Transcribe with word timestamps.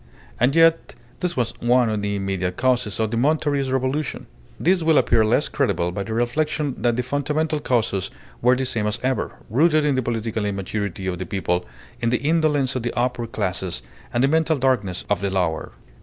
And 0.39 0.55
yet 0.55 0.95
this 1.19 1.37
was 1.37 1.53
one 1.59 1.87
of 1.87 2.01
the 2.01 2.15
immediate 2.15 2.57
causes 2.57 2.99
of 2.99 3.11
the 3.11 3.17
Monterist 3.17 3.69
Revolution. 3.71 4.25
This 4.59 4.81
will 4.81 4.97
appear 4.97 5.23
less 5.23 5.45
incredible 5.45 5.91
by 5.91 6.01
the 6.01 6.15
reflection 6.15 6.73
that 6.79 6.95
the 6.95 7.03
fundamental 7.03 7.59
causes 7.59 8.09
were 8.41 8.55
the 8.55 8.65
same 8.65 8.87
as 8.87 8.97
ever, 9.03 9.35
rooted 9.47 9.85
in 9.85 9.93
the 9.93 10.01
political 10.01 10.43
immaturity 10.45 11.05
of 11.05 11.19
the 11.19 11.27
people, 11.27 11.67
in 12.01 12.09
the 12.09 12.17
indolence 12.21 12.75
of 12.75 12.81
the 12.81 12.97
upper 12.97 13.27
classes 13.27 13.83
and 14.11 14.23
the 14.23 14.27
mental 14.27 14.57
darkness 14.57 15.05
of 15.07 15.21
the 15.21 15.29
lower. 15.29 15.71